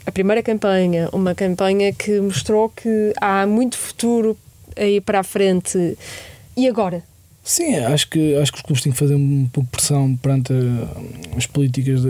[0.05, 4.37] a primeira campanha, uma campanha que mostrou que há muito futuro
[4.76, 5.96] aí para a frente.
[6.57, 7.05] E agora?
[7.44, 10.52] Sim, acho que, acho que os clubes têm que fazer um pouco de pressão perante
[11.37, 12.09] as políticas de,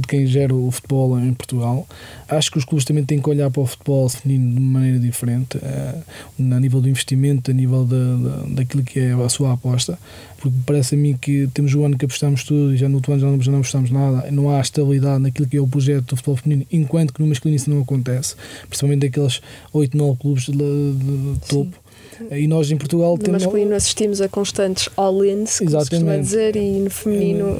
[0.00, 1.88] de quem gera o futebol em Portugal.
[2.28, 4.98] Acho que os clubes também têm que olhar para o futebol feminino de uma maneira
[5.00, 6.04] diferente, uh,
[6.38, 9.98] a nível do investimento, a nível de, de, daquilo que é a sua aposta,
[10.38, 13.12] porque parece a mim que temos o ano que apostamos tudo e já no outro
[13.12, 16.10] ano já não, já não apostamos nada, não há estabilidade naquilo que é o projeto
[16.10, 18.36] do futebol feminino, enquanto que no masculino isso não acontece,
[18.68, 19.40] principalmente daqueles
[19.72, 21.72] 8, 9 clubes de, de topo.
[21.72, 21.89] Sim
[22.30, 23.42] e nós em Portugal no temos.
[23.42, 27.58] No masculino assistimos a constantes all-ins, como se costuma dizer, e no feminino.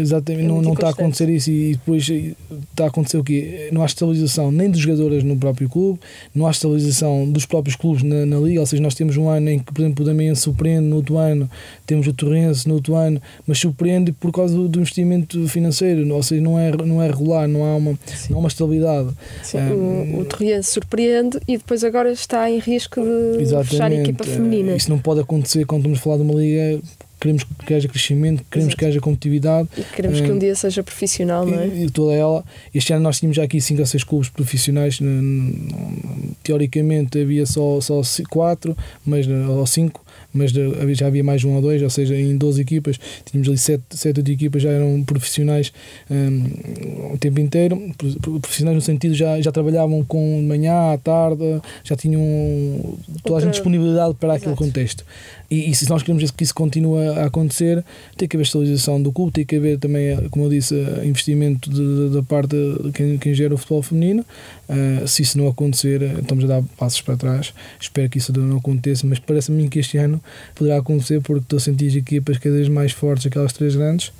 [0.00, 3.68] Exatamente, é não, não está a acontecer isso e depois está a acontecer o quê?
[3.72, 5.98] Não há estabilização nem dos jogadores no próprio clube,
[6.34, 9.50] não há estabilização dos próprios clubes na, na liga, ou seja, nós temos um ano
[9.50, 11.50] em que, por exemplo, o Damiense surpreende, no outro ano
[11.86, 16.22] temos o Torrense, no outro ano, mas surpreende por causa do, do investimento financeiro, ou
[16.22, 17.98] seja, não é, não é regular, não há uma,
[18.30, 19.08] não há uma estabilidade.
[19.42, 23.67] Sim, um, o, o Torrense surpreende e depois agora está em risco de Exatamente.
[23.68, 24.74] Fechar a equipa feminina.
[24.74, 26.80] Isso não pode acontecer quando estamos a falar de uma liga
[27.20, 28.76] queremos que haja crescimento, queremos Exato.
[28.76, 29.68] que haja competitividade.
[29.76, 31.66] E queremos que um dia seja profissional, não é?
[31.66, 32.44] E, toda ela.
[32.72, 34.98] Este ano nós tínhamos já aqui 5 ou 6 clubes profissionais.
[36.42, 38.00] Teoricamente havia só, só
[38.30, 42.60] 4, mas, ou 5, mas já havia mais um ou dois, ou seja, em 12
[42.60, 45.72] equipas, tínhamos ali 7, 7 8 equipas já eram profissionais
[46.10, 47.80] um, o tempo inteiro,
[48.40, 52.20] profissionais no sentido já, já trabalhavam com manhã, à tarde, já tinham
[53.22, 53.48] toda Outra...
[53.48, 54.64] a disponibilidade para aquele Exato.
[54.64, 55.04] contexto.
[55.50, 57.82] E, e, se nós queremos que isso continue a acontecer,
[58.18, 61.70] tem que haver estabilização do clube, tem que haver também, como eu disse, investimento
[62.10, 64.26] da parte de quem, quem gera o futebol feminino.
[64.68, 67.54] Uh, se isso não acontecer, estamos a dar passos para trás.
[67.80, 70.17] Espero que isso não aconteça, mas parece-me que este ano
[70.54, 74.12] poderá acontecer porque estou a sentir as equipas cada vez mais fortes, aquelas três grandes,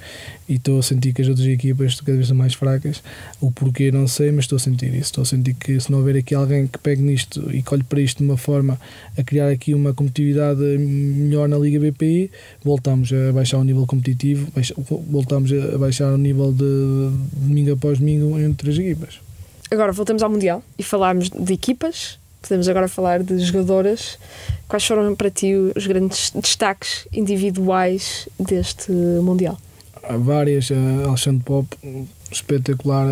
[0.49, 3.03] e estou a sentir que as outras equipas cada vez são mais fracas.
[3.41, 5.11] O porquê não sei, mas estou a sentir isso.
[5.11, 8.01] Estou a sentir que se não houver aqui alguém que pegue nisto e colhe para
[8.01, 8.81] isto de uma forma
[9.17, 12.31] a criar aqui uma competitividade melhor na Liga BPI,
[12.63, 14.51] voltamos a baixar o nível competitivo,
[15.11, 19.21] voltamos a baixar o nível de domingo após domingo entre as equipas.
[19.71, 24.19] Agora voltamos ao Mundial e falarmos de equipas, podemos agora falar de jogadoras.
[24.67, 29.59] Quais foram para ti os grandes destaques individuais deste Mundial?
[30.03, 30.71] Há várias.
[31.07, 31.69] Alexandre Pop,
[32.31, 33.07] espetacular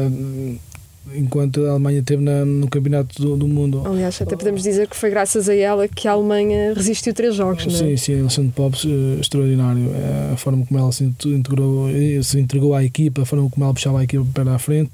[1.14, 3.82] enquanto a Alemanha esteve na, no Campeonato do, do, Mundo.
[3.86, 7.66] Aliás, até podemos dizer que foi graças a ela que a Alemanha resistiu três jogos,
[7.66, 7.76] não é?
[7.76, 9.90] Sim, sim, Alexandre Pop, eh, extraordinário.
[9.94, 13.64] É a forma como ela se integrou, eh, se entregou à equipa, a forma como
[13.64, 14.90] ela puxava a equipa para a frente.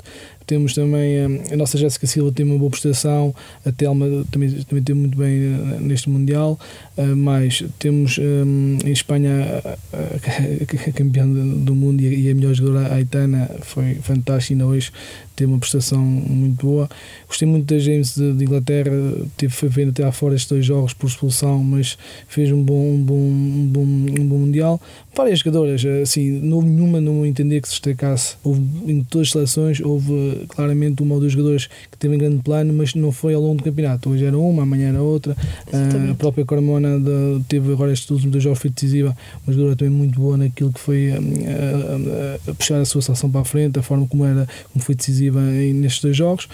[0.46, 4.82] Temos também a, a nossa Jéssica Silva tem uma boa prestação, a Telma também, também
[4.82, 6.58] teve muito bem eh, neste Mundial,
[6.96, 12.96] uh, mas temos um, em Espanha a, campeã do mundo e a, melhor jogadora, a
[12.96, 14.92] Aitana, foi fantástica hoje,
[15.34, 16.88] teve uma prestação muito boa.
[17.26, 18.90] Gostei muito da James de, Inglaterra,
[19.36, 21.96] teve foi vendo até fora estes dois jogos por expulsão, mas
[22.28, 24.80] fez um bom, um bom, um bom, um bom Mundial.
[25.14, 28.36] Várias jogadoras, assim, não houve nenhuma, não entender que se destacasse.
[28.42, 32.42] Houve em todas as seleções, houve claramente uma ou duas jogadoras que teve um grande
[32.42, 34.10] plano, mas não foi ao longo do campeonato.
[34.10, 35.36] Hoje era uma, amanhã era outra.
[35.72, 39.16] A própria Carmona de, teve agora estes últimos dois jogos foi decisiva,
[39.46, 43.30] uma jogadora também muito boa naquilo que foi a, a, a puxar a sua seleção
[43.30, 46.48] para a frente, a forma como era, como foi decisiva nestes dois jogos.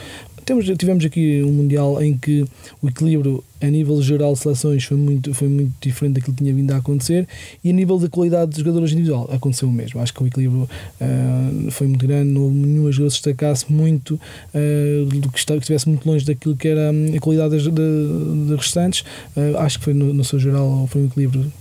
[0.49, 2.43] Temos, tivemos aqui um Mundial em que
[2.81, 6.55] o equilíbrio a nível geral de seleções foi muito, foi muito diferente daquilo que tinha
[6.55, 7.29] vindo a acontecer
[7.63, 10.01] e a nível da qualidade de jogadores individual aconteceu o mesmo.
[10.01, 14.15] Acho que o equilíbrio uh, foi muito grande, não houve nenhuma jogador se destacasse muito,
[14.15, 19.05] uh, que, estivesse muito longe daquilo que era a qualidade das restantes.
[19.37, 21.53] Uh, acho que foi no, no seu geral foi um equilíbrio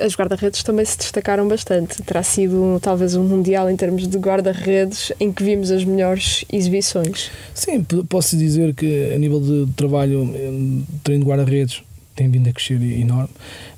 [0.00, 2.02] as guarda-redes também se destacaram bastante.
[2.02, 7.30] Terá sido talvez um mundial em termos de guarda-redes em que vimos as melhores exibições.
[7.54, 10.28] Sim, posso dizer que a nível de trabalho,
[11.02, 11.82] treino de guarda-redes,
[12.14, 13.30] tem vindo a crescer enorme.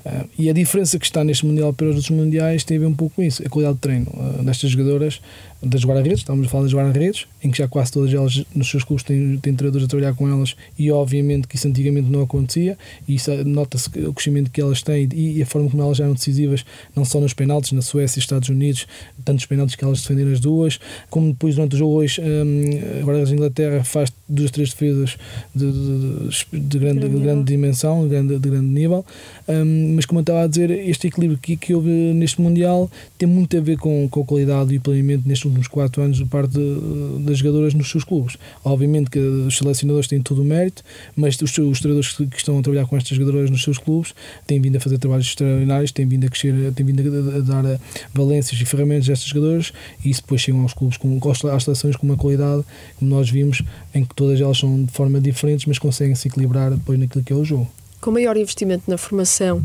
[0.05, 2.85] Uh, e a diferença que está neste Mundial para os outros Mundiais tem a ver
[2.85, 5.19] um pouco com isso, a qualidade de treino uh, destas jogadoras,
[5.65, 8.83] das guarda-redes, estamos a falar das guarda-redes, em que já quase todas elas nos seus
[8.83, 12.77] clubes têm, têm treinadores a trabalhar com elas e obviamente que isso antigamente não acontecia
[13.07, 16.13] e isso nota-se o crescimento que elas têm e, e, a forma como elas eram
[16.13, 16.63] decisivas,
[16.95, 18.87] não só nos penaltis, na Suécia e Estados Unidos,
[19.23, 23.23] tantos penaltis que elas defenderam as duas, como depois durante o jogo hoje, um, agora
[23.23, 25.17] a Inglaterra faz duas, três defesas
[25.53, 29.05] de, de, de grande, de grande dimensão, de grande, de grande nível,
[29.47, 33.27] um, mas como eu estava a dizer, este equilíbrio que, que houve neste Mundial tem
[33.27, 36.25] muito a ver com, com a qualidade e o planeamento nestes últimos quatro anos de
[36.25, 36.57] parte
[37.21, 38.37] das jogadoras nos seus clubes.
[38.63, 40.83] Obviamente que os selecionadores têm todo o mérito,
[41.15, 44.13] mas os, os treinadores que, que estão a trabalhar com estas jogadoras nos seus clubes
[44.45, 47.79] têm vindo a fazer trabalhos extraordinários, têm vindo a crescer, têm vindo a, dar
[48.13, 49.71] valências e ferramentas a estas jogadoras
[50.03, 52.63] e isso depois chegam aos clubes, com, às seleções com uma qualidade,
[52.97, 53.61] como nós vimos,
[53.93, 57.33] em que todas elas são de forma diferentes, mas conseguem se equilibrar depois naquilo que
[57.33, 57.69] é o jogo.
[58.05, 59.63] Com maior investimento na formação,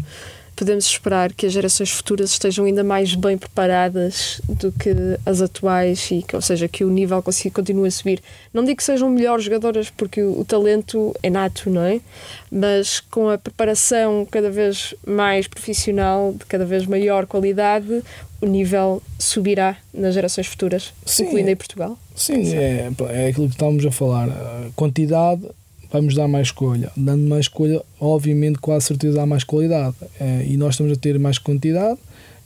[0.56, 4.88] podemos esperar que as gerações futuras estejam ainda mais bem preparadas do que
[5.26, 8.22] as atuais e que, ou seja, que o nível continue a subir.
[8.50, 12.00] Não digo que sejam melhores jogadoras porque o, o talento é nato, não é?
[12.50, 18.02] Mas com a preparação cada vez mais profissional, de cada vez maior qualidade,
[18.40, 21.98] o nível subirá nas gerações futuras, Sim, incluindo em Portugal?
[22.16, 24.30] Sim, é, é aquilo que estávamos a falar.
[24.30, 25.42] A quantidade
[25.92, 26.90] vai-nos dar mais escolha.
[26.96, 29.96] Dando mais escolha, obviamente, com a certeza há mais qualidade.
[30.20, 31.98] Eh, e nós estamos a ter mais quantidade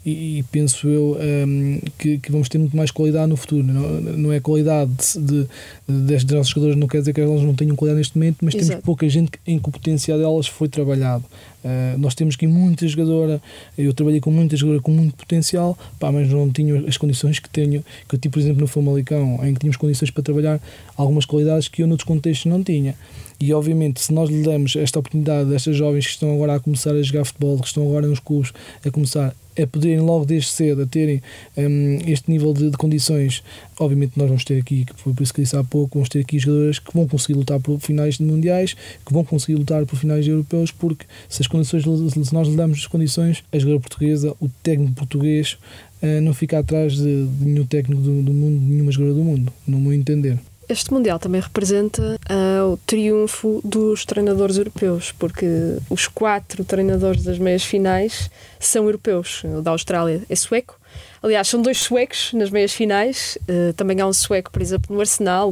[0.05, 3.63] e, e penso eu um, que, que, vamos ter muito mais qualidade no futuro.
[3.63, 5.47] Não, não é qualidade de,
[5.89, 8.55] de, destes nossos jogadores, não quer dizer que elas não tenham qualidade neste momento, mas
[8.55, 8.69] Exato.
[8.69, 11.25] temos pouca gente em que o potencial delas foi trabalhado.
[11.65, 13.41] Uh, nós temos aqui muita jogadora,
[13.77, 17.49] eu trabalhei com muita jogadora com muito potencial, pá, mas não tinha as condições que
[17.49, 20.61] tenho, que eu tive, por exemplo, no Famalicão, em que tínhamos condições para trabalhar
[20.95, 22.95] algumas qualidades que eu noutros contextos não tinha.
[23.41, 26.93] E obviamente, se nós lhe damos esta oportunidade destas jovens que estão agora a começar
[26.93, 28.53] a jogar futebol, que estão agora nos clubes
[28.85, 31.23] a começar a poderem logo desde cedo a terem
[31.57, 33.43] um, este nível de, de, condições,
[33.79, 36.21] obviamente nós vamos ter aqui, que foi por isso que disse há pouco, vamos ter
[36.21, 39.97] aqui jogadores que vão conseguir lutar por finais de mundiais, que vão conseguir lutar por
[39.97, 44.35] finais europeus, porque se as condições, se nós lhe damos as condições, a jogadora portuguesa,
[44.41, 45.57] o técnico português,
[46.03, 49.25] uh, não fica atrás de, de nenhum técnico do, do mundo, de nenhuma jogadora do
[49.25, 50.39] mundo, no meu entender.
[50.69, 55.47] Este Mundial também representa uh, o triunfo dos treinadores europeus, porque
[55.91, 59.43] os quatro treinadores das meias finais são europeus.
[59.45, 60.79] O da Austrália é sueco.
[61.23, 63.39] Aliás, são dois suecos nas meias finais.
[63.49, 65.51] Uh, também há um sueco, por exemplo, no Arsenal.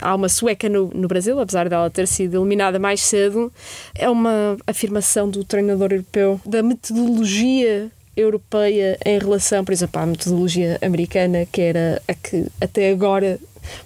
[0.00, 3.52] Há uma sueca no, no Brasil, apesar dela ter sido eliminada mais cedo.
[3.94, 10.78] É uma afirmação do treinador europeu da metodologia europeia em relação, por exemplo, à metodologia
[10.82, 13.38] americana, que era a que até agora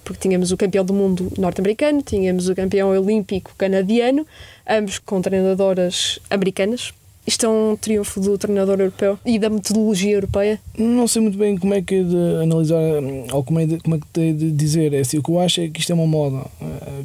[0.03, 4.25] porque tínhamos o campeão do mundo norte-americano, tínhamos o campeão olímpico canadiano,
[4.67, 6.93] ambos com treinadoras americanas.
[7.27, 10.59] Isto é um triunfo do treinador europeu e da metodologia europeia?
[10.77, 12.79] Não sei muito bem como é que é de analisar
[13.33, 14.93] ou como é, de, como é que é de dizer.
[14.93, 16.45] É assim, o que eu acho é que isto é uma moda.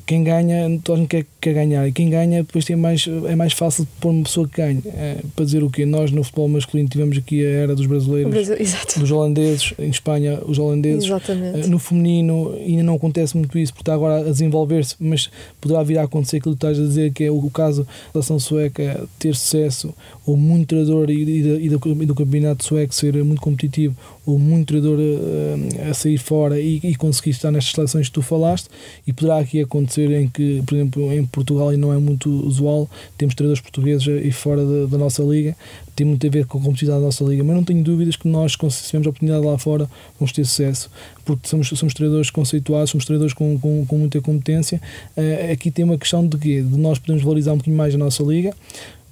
[0.07, 3.35] quem ganha, toda a gente quer, quer ganhar, e quem ganha depois tem mais, é
[3.35, 4.81] mais fácil pôr uma pessoa que ganha.
[4.95, 5.85] É, para dizer o quê?
[5.85, 9.01] Nós no futebol masculino tivemos aqui a era dos brasileiros, Exato.
[9.01, 11.05] dos holandeses, em Espanha, os holandeses.
[11.05, 11.69] Exatamente.
[11.69, 15.29] No feminino ainda não acontece muito isso, porque está agora a desenvolver-se, mas
[15.61, 18.39] poderá vir a acontecer aquilo que estás a dizer, que é o caso da seleção
[18.39, 19.95] sueca ter sucesso,
[20.27, 24.69] ou muito treinador e, e, do, e do campeonato sueco ser muito competitivo, ou muito
[24.69, 28.69] treinador a, a sair fora e, e conseguir estar nestas seleções que tu falaste,
[29.07, 32.89] e poderá aqui acontecer em que, por exemplo, em Portugal, e não é muito usual,
[33.19, 35.57] temos treinadores portugueses e fora da, da nossa liga,
[35.95, 38.27] tem muito a ver com a competitividade da nossa liga, mas não tenho dúvidas que
[38.27, 40.91] nós, se tivermos a oportunidade lá fora, vamos ter sucesso,
[41.25, 44.81] porque somos, somos treinadores conceituados, somos treinadores com, com, com muita competência.
[45.17, 46.63] Uh, aqui tem uma questão de quê?
[46.63, 48.55] De nós podemos valorizar um bocadinho mais a nossa liga,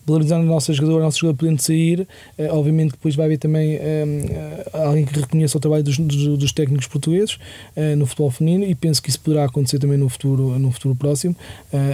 [0.07, 3.75] valorizando a nossa jogadora, a nossa jogadora podendo sair, eh, obviamente depois vai haver também
[3.75, 7.39] eh, alguém que reconheça o trabalho dos, dos, dos técnicos portugueses
[7.77, 10.95] eh, no futebol feminino e penso que isso poderá acontecer também no futuro, no futuro
[10.95, 11.37] próximo.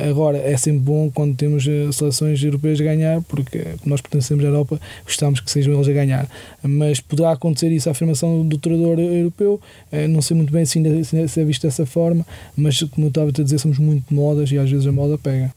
[0.09, 4.81] agora, é sempre bom quando temos seleções europeias a ganhar, porque nós pertencemos à Europa,
[5.05, 6.29] gostamos que sejam eles a ganhar.
[6.63, 9.61] Mas poderá acontecer isso, a afirmação do treinador europeu,
[10.09, 13.29] não sei muito bem se ainda, se é visto dessa forma, mas como eu estava
[13.29, 15.53] a dizer, somos muito modas e às vezes a moda pega.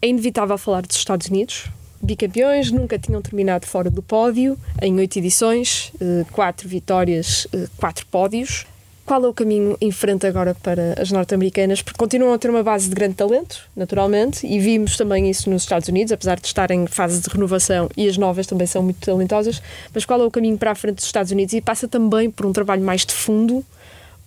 [0.00, 1.68] É inevitável falar dos Estados Unidos,
[2.02, 8.06] bicampeões, nunca tinham terminado fora do pódio, em oito edições, eh, quatro vitórias, eh, quatro
[8.06, 8.66] pódios.
[9.04, 11.80] Qual é o caminho em frente agora para as norte-americanas?
[11.80, 15.62] Porque continuam a ter uma base de grande talento, naturalmente, e vimos também isso nos
[15.62, 18.98] Estados Unidos, apesar de estarem em fase de renovação e as novas também são muito
[18.98, 19.62] talentosas.
[19.94, 21.54] Mas qual é o caminho para a frente dos Estados Unidos?
[21.54, 23.64] E passa também por um trabalho mais de fundo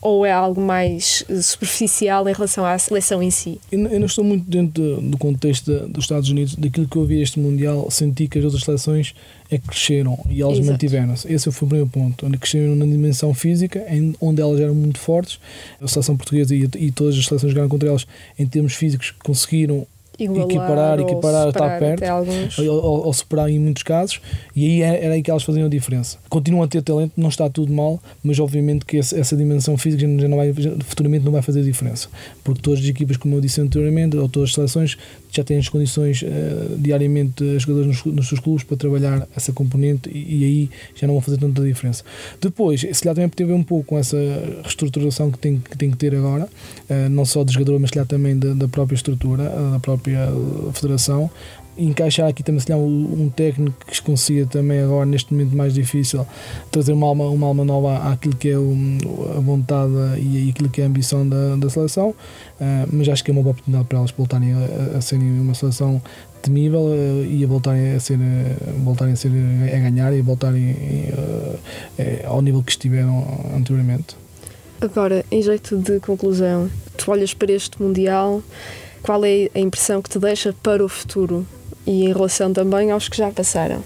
[0.01, 3.59] ou é algo mais eh, superficial em relação à seleção em si?
[3.71, 7.39] Eu não estou muito dentro do contexto dos Estados Unidos, daquilo que eu vi este
[7.39, 9.13] Mundial, senti que as outras seleções
[9.51, 11.31] é que cresceram e elas mantiveram-se.
[11.31, 13.83] Esse foi o primeiro ponto, onde cresceram na dimensão física,
[14.21, 15.39] onde elas eram muito fortes.
[15.81, 18.07] A seleção portuguesa e, e todas as seleções que jogaram contra elas,
[18.38, 19.85] em termos físicos, conseguiram
[20.19, 22.03] Igualar, equiparar, equiparar, estar perto,
[22.60, 24.19] ou, ou, ou, superar em muitos casos,
[24.55, 26.17] e aí era, era, aí que elas faziam a diferença.
[26.29, 30.01] Continuam a ter talento, não está tudo mal, mas obviamente que esse, essa dimensão física
[30.19, 30.53] já não vai,
[30.84, 32.10] futuramente não vai fazer diferença,
[32.43, 34.97] porque todas as equipas, como eu disse anteriormente, ou todas as seleções,
[35.31, 39.51] já têm as condições uh, diariamente, as jogadores nos, nos, seus clubes, para trabalhar essa
[39.53, 42.03] componente, e, e, aí já não vão fazer tanta diferença.
[42.41, 44.17] Depois, se calhar também tem a ver um pouco com essa
[44.63, 47.93] reestruturação que tem que, tem que ter agora, uh, não só do jogador, mas se
[47.93, 50.29] calhar também da, da própria estrutura, da própria
[50.73, 51.29] federação.
[51.77, 56.27] Encaixar aqui também se um técnico que consiga também agora, neste momento mais difícil,
[56.69, 58.75] trazer uma alma, uma alma nova àquilo que é o,
[59.38, 62.10] a vontade e aquilo que é a ambição da, da seleção.
[62.10, 65.53] Uh, mas acho que é uma boa oportunidade para elas voltarem a, a serem uma
[65.53, 66.01] seleção
[66.41, 70.23] temível uh, e a voltarem a ser, uh, voltarem a, ser a ganhar e a
[70.23, 70.75] voltarem
[72.25, 74.17] ao nível que estiveram anteriormente.
[74.82, 78.41] Agora, em jeito de conclusão, tu olhas para este Mundial
[79.01, 81.45] qual é a impressão que te deixa para o futuro
[81.89, 83.84] e em relação também aos que já passaram?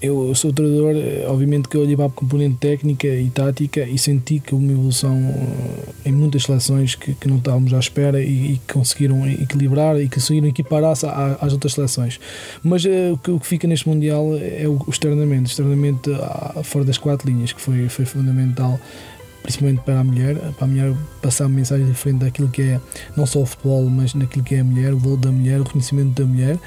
[0.00, 3.98] Eu, sou treinador, eh, obviamente que eu olhei para a componente técnica e tática e
[3.98, 8.52] senti que uma evolução eh, em muitas seleções que, que não estávamos à espera e,
[8.52, 12.20] e conseguiram equilibrar e que conseguiram equiparar-se às outras seleções.
[12.62, 16.10] Mas uh, o, que, o, que, fica neste Mundial é o, o externamente, externamente
[16.62, 18.78] fora das quatro linhas, que foi, foi fundamental
[19.42, 22.80] principalmente para a mulher, para a mulher passar uma mensagem diferente daquilo que é
[23.16, 25.64] não só o futebol, mas naquilo que é a mulher, o valor da mulher, o
[25.64, 26.56] reconhecimento da mulher.
[26.56, 26.60] Uh,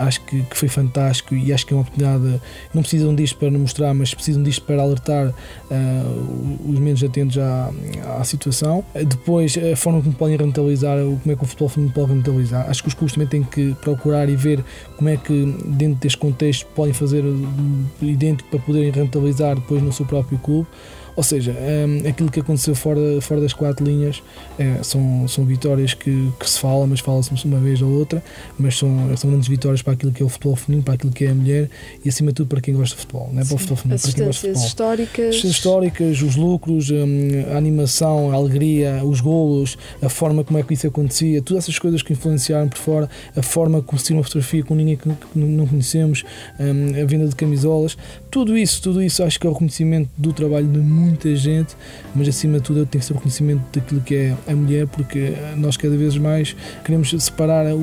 [0.00, 2.40] acho que, que, foi fantástico e acho que é uma oportunidade.
[2.74, 7.70] Não precisam disto para mostrar, mas precisam disto para alertar uh, os menos atentos à,
[8.18, 8.84] à situação.
[8.94, 12.68] Uh, depois, a forma como podem rentabilizar, como é que o futebol feminino pode rentabilizar.
[12.68, 14.62] Acho que os clubes também têm que procurar e ver
[14.96, 17.24] como é que, dentro deste contexto, podem fazer
[18.02, 20.66] idêntico para poderem rentabilizar depois no seu próprio clube.
[21.20, 24.22] Ou seja, um, aquilo que aconteceu fora, fora das quatro linhas
[24.58, 28.24] é, são, são vitórias que, que se fala, mas fala-se uma vez ou outra,
[28.58, 31.26] mas são, são grandes vitórias para aquilo que é o futebol feminino, para aquilo que
[31.26, 31.68] é a mulher
[32.02, 34.00] e acima de tudo para quem gosta de futebol, não é para o futebol feminino,
[34.00, 34.66] para quem gosta de futebol.
[34.66, 35.36] históricas.
[35.36, 40.62] As históricas, os lucros, um, a animação, a alegria, os golos, a forma como é
[40.62, 44.22] que isso acontecia, todas essas coisas que influenciaram por fora, a forma como se uma
[44.22, 46.24] fotografia com ninguém que, não conhecemos,
[46.58, 47.94] um, a venda de camisolas,
[48.30, 50.78] tudo isso, tudo isso acho que é o reconhecimento do trabalho de
[51.10, 51.76] muita gente,
[52.14, 55.76] mas acima de tudo tem que ser reconhecimento daquilo que é a mulher, porque nós
[55.76, 57.78] cada vez mais queremos separar o,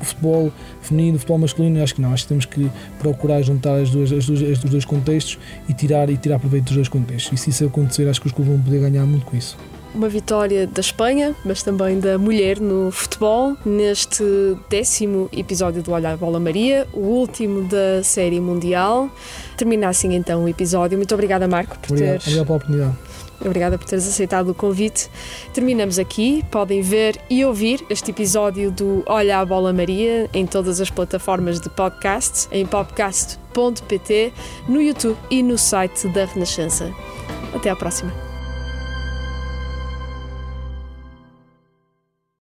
[0.00, 3.76] o futebol feminino, o futebol masculino, acho que não, acho que temos que procurar juntar
[3.76, 7.32] as duas, as duas, os dois contextos e tirar, e tirar proveito dos dois contextos.
[7.32, 9.56] E se isso acontecer, acho que os clubes vão poder ganhar muito com isso
[9.98, 14.24] uma vitória da Espanha, mas também da mulher no futebol, neste
[14.70, 19.10] décimo episódio do Olhar Bola Maria, o último da série mundial.
[19.56, 20.96] Termina assim então o episódio.
[20.96, 23.08] Muito obrigada, Marco, por obrigado, teres obrigado pela oportunidade
[23.40, 25.08] Obrigada por teres aceitado o convite.
[25.52, 26.44] Terminamos aqui.
[26.50, 31.60] Podem ver e ouvir este episódio do Olha a Bola Maria em todas as plataformas
[31.60, 34.32] de podcasts, em podcast.pt,
[34.68, 36.92] no YouTube e no site da Renascença.
[37.54, 38.27] Até à próxima.